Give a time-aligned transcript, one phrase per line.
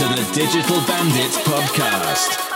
[0.00, 2.49] to the Digital Bandits Podcast.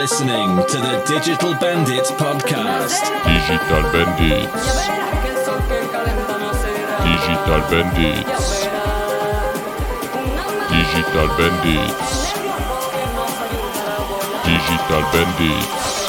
[0.00, 3.04] Listening to the Digital Bandits podcast.
[3.28, 4.88] Digital Bandits.
[7.04, 8.64] Digital Bandits.
[10.72, 12.32] Digital Bandits.
[14.48, 15.99] Digital Bandits.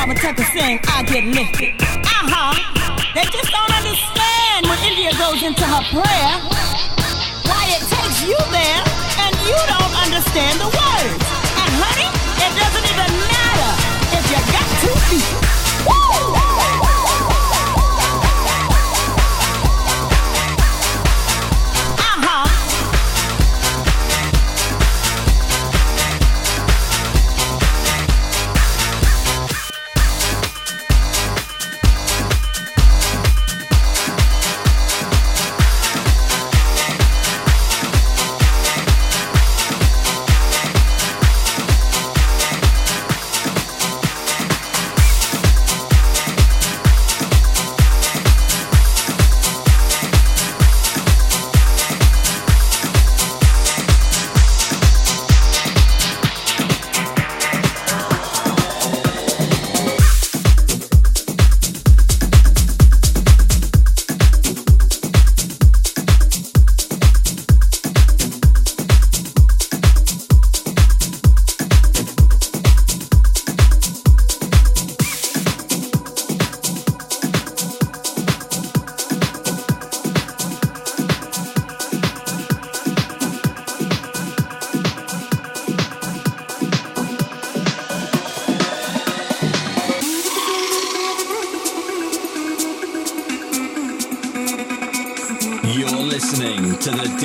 [0.00, 1.76] Barbara Tucker sing, I get lifted.
[1.76, 2.56] Uh-huh.
[3.12, 6.32] They just don't understand when India goes into her prayer,
[7.44, 8.80] why it takes you there
[9.20, 11.24] and you don't understand the words.
[11.52, 12.08] And honey,
[12.40, 13.72] it doesn't even matter
[14.16, 15.49] if you got two feet.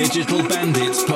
[0.08, 1.15] digital bandits.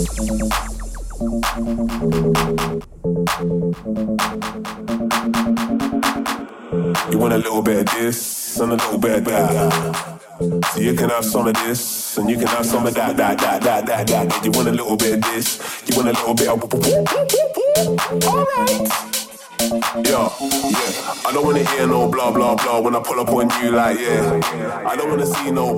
[0.00, 0.06] You
[7.18, 10.20] want a little bit of this and a little bit of that.
[10.72, 13.38] So you can have some of this and you can have some of that, that,
[13.40, 14.42] that, that, that, that.
[14.42, 16.64] You want a little bit of this, you want a little bit of.
[18.24, 19.09] Alright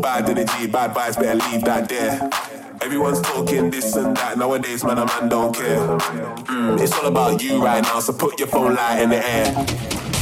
[0.02, 2.30] bad energy, bad vibes, better leave that there.
[2.82, 4.36] Everyone's talking this and that.
[4.36, 5.78] Nowadays, man, a man don't care.
[5.78, 9.46] Mm, it's all about you right now, so put your phone light in the air.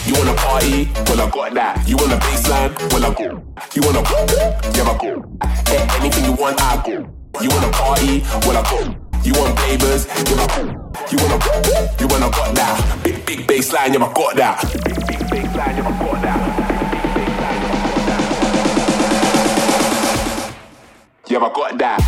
[0.07, 0.89] You wanna party?
[1.07, 1.89] Well, I got that.
[1.89, 2.93] You wanna baseline?
[2.93, 3.43] Well, I go.
[3.75, 4.27] You wanna go?
[4.75, 5.39] Yeah, I go.
[5.67, 6.93] Hey, anything you want, I go.
[7.41, 8.21] You wanna party?
[8.47, 9.00] Well, I go.
[9.23, 10.07] You want flavors?
[10.07, 10.63] Yeah, I.
[11.11, 11.39] You wanna?
[12.01, 13.01] You wanna got that?
[13.05, 14.63] Big, big baseline, yeah, I got that.
[14.85, 16.41] Big, big baseline, yeah, I got that.
[21.29, 22.01] Yeah, I got that.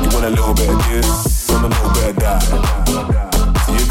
[0.00, 1.31] You want a little bit of this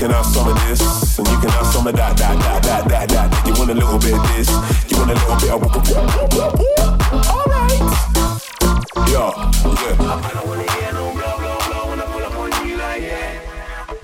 [0.02, 2.90] can have some of this and you can have some of that, that, that, that,
[2.90, 3.46] that, that.
[3.46, 4.50] You want a little bit of this,
[4.90, 5.62] you want a little bit of.
[7.30, 7.78] Alright.
[9.14, 9.30] Yo,
[9.78, 10.02] yeah.
[10.02, 13.04] I don't wanna hear no blow, blow, blow when I pull up on you like
[13.04, 13.40] yeah.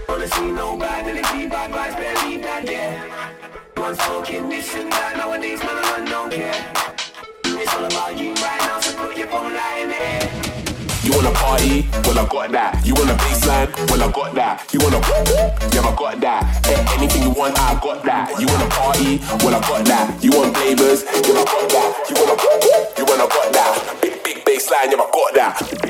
[0.08, 3.02] Wanna see no bad energy, bad vibes, better leave that yeah.
[3.76, 6.74] One's talking this and that, nowadays man I don't care.
[7.44, 8.57] It's all about you right
[11.28, 11.88] wanna party?
[12.04, 12.86] Well, I got that.
[12.86, 13.68] You want a baseline?
[13.90, 14.74] Well, I got that.
[14.74, 15.00] You wanna
[15.74, 16.66] Yeah, I got that.
[16.66, 18.40] Hey, anything you want, I got that.
[18.40, 19.20] You wanna party?
[19.44, 20.24] Well, I got that.
[20.24, 21.04] You want flavors?
[21.04, 22.10] Yeah, I got that.
[22.10, 22.36] You wanna
[22.98, 25.87] You wanna got that Big, big baseline, yeah, I got that.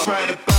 [0.00, 0.49] I'm trying to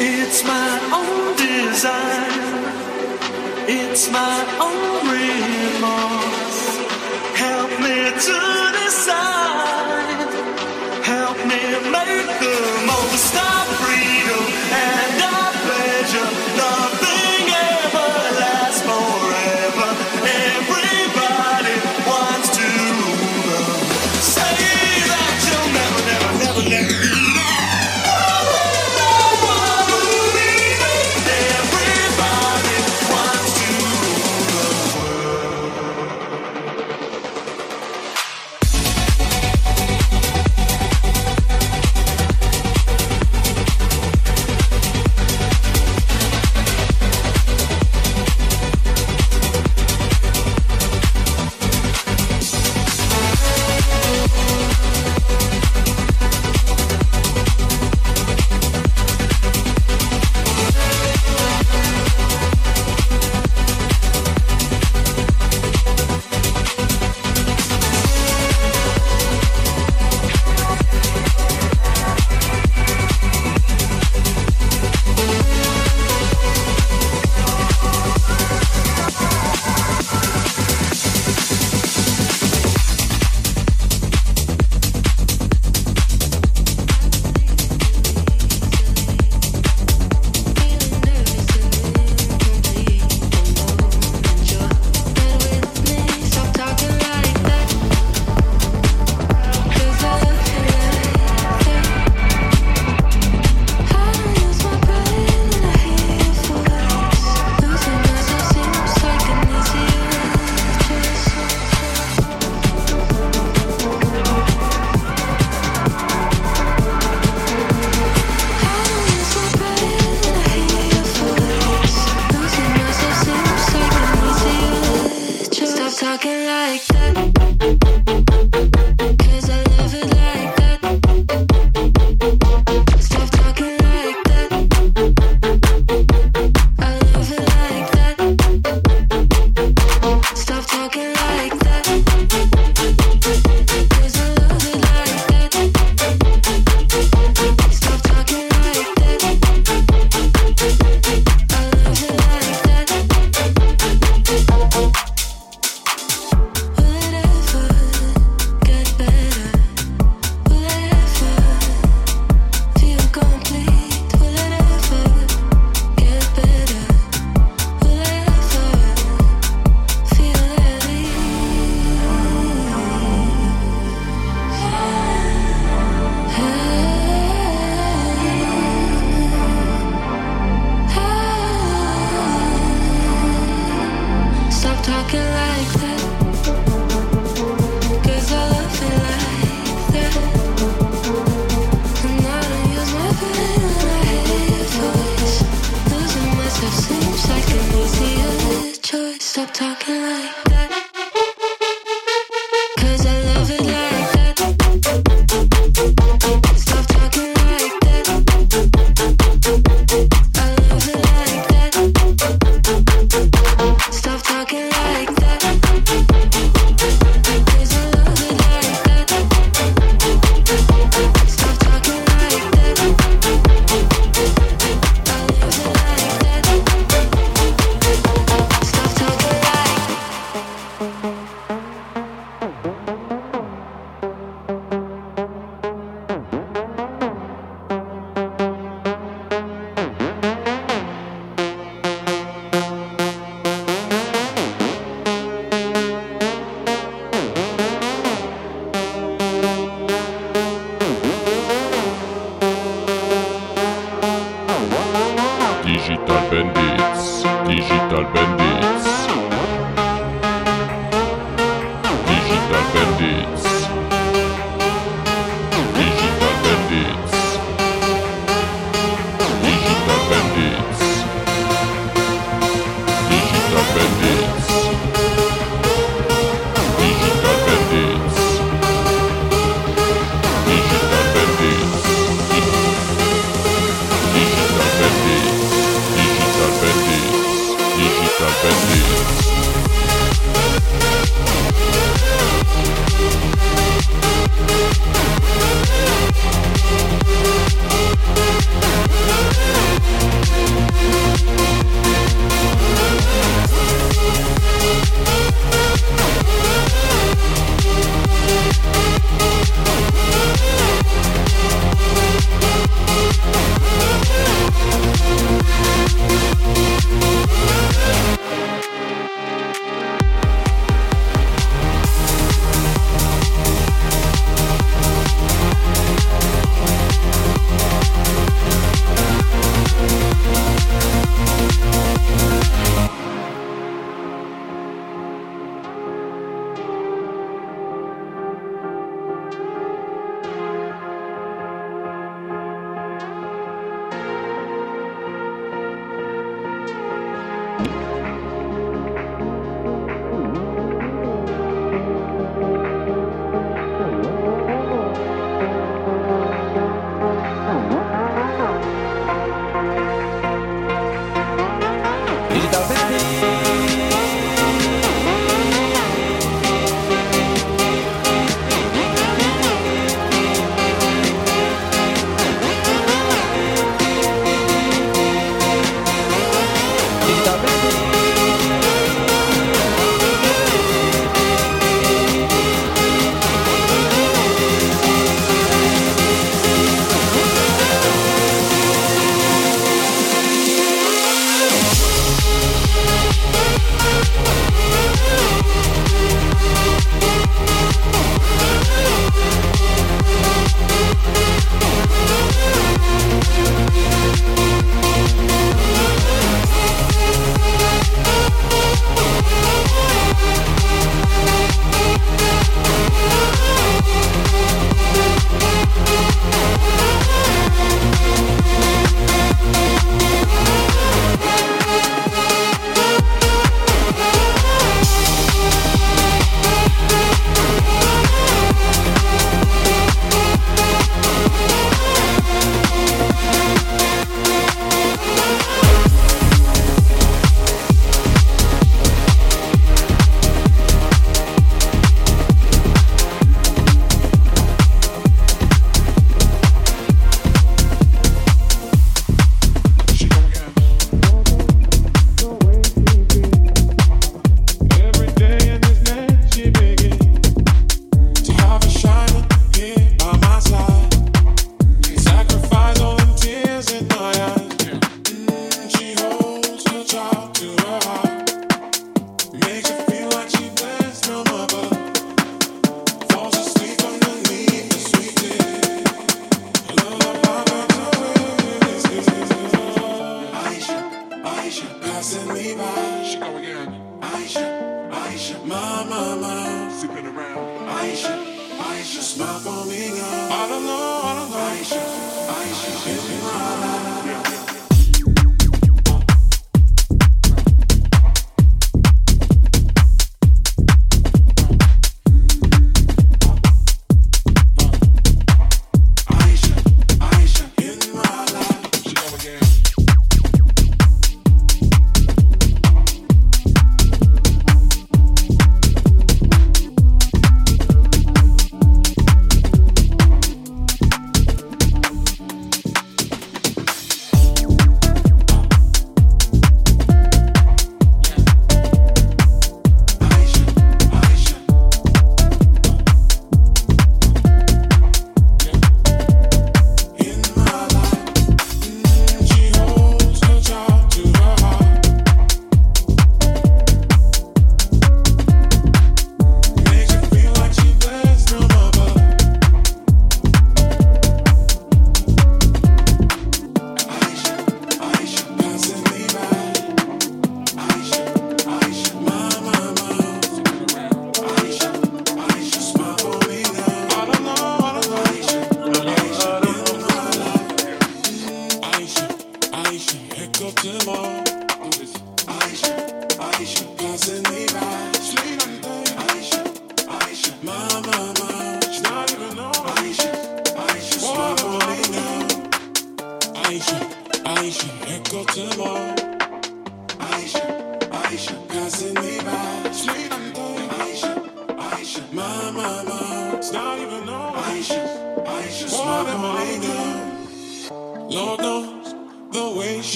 [0.00, 2.30] It's my own design.
[3.66, 6.60] It's my own remorse.
[7.36, 9.77] Help me to decide.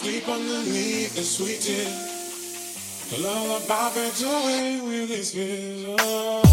[0.00, 3.18] Sleep underneath the sweet tears.
[3.22, 6.49] Lullaby fades away with this vision.